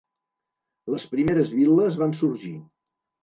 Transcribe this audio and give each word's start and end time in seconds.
Les 0.93 1.03
primeres 1.11 1.51
vil·les 1.59 1.99
van 2.05 2.17
sorgir. 2.21 2.55